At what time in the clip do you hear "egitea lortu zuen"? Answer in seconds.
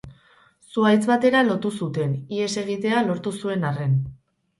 2.63-3.69